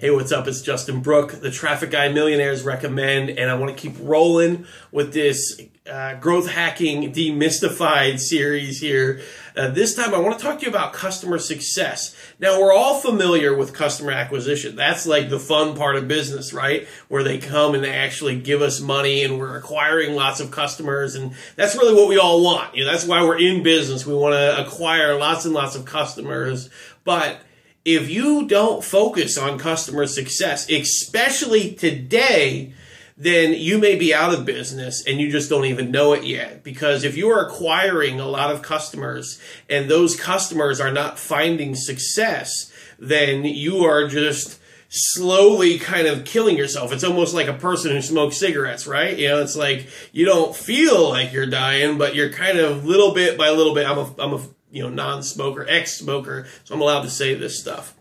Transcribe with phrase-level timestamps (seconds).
[0.00, 0.46] Hey, what's up?
[0.46, 5.12] It's Justin Brooke, the Traffic Guy Millionaires Recommend, and I want to keep rolling with
[5.12, 9.20] this uh, growth hacking demystified series here.
[9.56, 12.14] Uh, this time, I want to talk to you about customer success.
[12.38, 14.76] Now, we're all familiar with customer acquisition.
[14.76, 16.86] That's like the fun part of business, right?
[17.08, 21.16] Where they come and they actually give us money and we're acquiring lots of customers.
[21.16, 22.76] And that's really what we all want.
[22.76, 24.06] You know, that's why we're in business.
[24.06, 26.70] We want to acquire lots and lots of customers.
[27.02, 27.40] But
[27.88, 32.74] if you don't focus on customer success, especially today,
[33.16, 36.62] then you may be out of business and you just don't even know it yet.
[36.62, 41.74] Because if you are acquiring a lot of customers and those customers are not finding
[41.74, 46.92] success, then you are just slowly kind of killing yourself.
[46.92, 49.16] It's almost like a person who smokes cigarettes, right?
[49.16, 53.14] You know, it's like you don't feel like you're dying, but you're kind of little
[53.14, 53.86] bit by little bit.
[53.86, 54.40] I'm a, I'm a
[54.78, 57.94] you know, non-smoker, ex-smoker, so I'm allowed to say this stuff.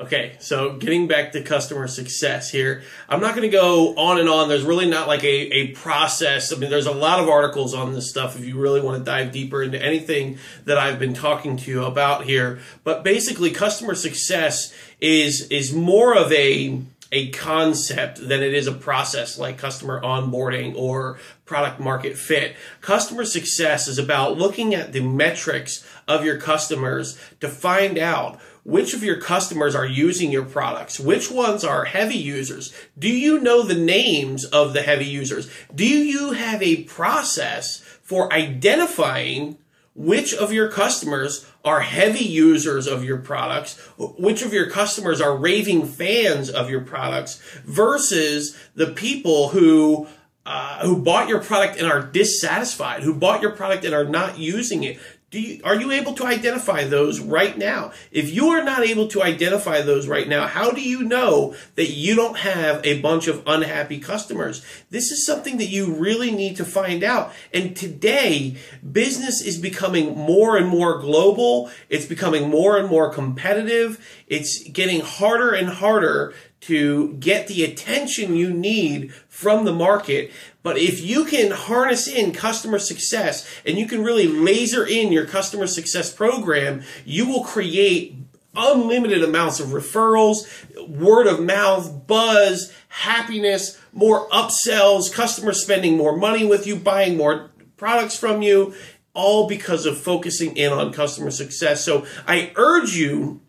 [0.00, 4.28] Okay, so getting back to customer success here, I'm not going to go on and
[4.28, 4.48] on.
[4.48, 6.52] There's really not like a, a process.
[6.52, 9.04] I mean, there's a lot of articles on this stuff if you really want to
[9.04, 12.58] dive deeper into anything that I've been talking to you about here.
[12.82, 16.82] But basically, customer success is is more of a
[17.12, 22.56] a concept than it is a process like customer onboarding or product market fit.
[22.80, 28.94] Customer success is about looking at the metrics of your customers to find out which
[28.94, 31.00] of your customers are using your products?
[31.00, 32.72] Which ones are heavy users?
[32.96, 35.50] Do you know the names of the heavy users?
[35.74, 39.58] Do you have a process for identifying
[39.94, 45.36] which of your customers are heavy users of your products, which of your customers are
[45.36, 50.06] raving fans of your products versus the people who
[50.44, 54.38] uh, who bought your product and are dissatisfied, who bought your product and are not
[54.38, 54.98] using it.
[55.32, 57.92] Do you, are you able to identify those right now?
[58.10, 61.88] If you are not able to identify those right now, how do you know that
[61.88, 64.62] you don't have a bunch of unhappy customers?
[64.90, 67.32] This is something that you really need to find out.
[67.50, 68.58] And today,
[68.92, 71.70] business is becoming more and more global.
[71.88, 74.06] It's becoming more and more competitive.
[74.28, 80.30] It's getting harder and harder to get the attention you need from the market.
[80.62, 85.26] But if you can harness in customer success and you can really laser in your
[85.26, 88.16] customer success program, you will create
[88.54, 90.46] unlimited amounts of referrals,
[90.88, 97.50] word of mouth, buzz, happiness, more upsells, customers spending more money with you, buying more
[97.76, 98.74] products from you,
[99.14, 101.84] all because of focusing in on customer success.
[101.84, 103.41] So I urge you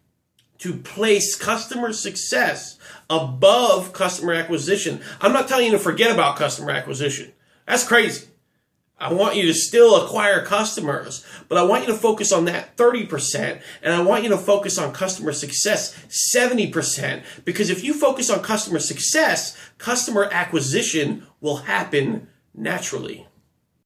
[0.60, 2.78] to place customer success
[3.10, 5.02] above customer acquisition.
[5.22, 7.34] I'm not telling you to forget about customer acquisition.
[7.68, 8.28] That's crazy.
[9.04, 12.78] I want you to still acquire customers, but I want you to focus on that
[12.78, 15.94] 30% and I want you to focus on customer success
[16.36, 23.28] 70% because if you focus on customer success, customer acquisition will happen naturally.